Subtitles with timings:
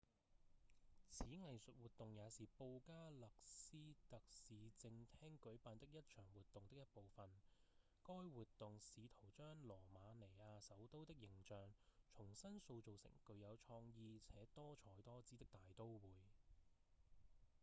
[1.11, 7.29] 此藝術活動也是布加勒斯特市政廳舉辦的一場活動的一部分
[8.03, 11.71] 該活動試圖將羅馬尼亞首都的形象
[12.11, 16.15] 重新塑造成具有創意且多采多姿的大都會